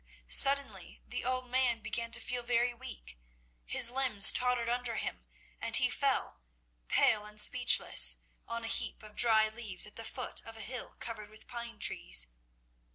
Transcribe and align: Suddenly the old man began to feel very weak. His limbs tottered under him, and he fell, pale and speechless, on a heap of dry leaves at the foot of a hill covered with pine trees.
Suddenly 0.27 0.99
the 1.05 1.23
old 1.23 1.47
man 1.47 1.79
began 1.81 2.09
to 2.13 2.19
feel 2.19 2.41
very 2.41 2.73
weak. 2.73 3.19
His 3.67 3.91
limbs 3.91 4.33
tottered 4.33 4.67
under 4.67 4.95
him, 4.95 5.27
and 5.61 5.75
he 5.75 5.91
fell, 5.91 6.41
pale 6.87 7.23
and 7.27 7.39
speechless, 7.39 8.17
on 8.47 8.63
a 8.63 8.67
heap 8.67 9.03
of 9.03 9.13
dry 9.15 9.47
leaves 9.47 9.85
at 9.85 9.97
the 9.97 10.03
foot 10.03 10.41
of 10.43 10.57
a 10.57 10.61
hill 10.61 10.95
covered 10.97 11.29
with 11.29 11.47
pine 11.47 11.77
trees. 11.77 12.25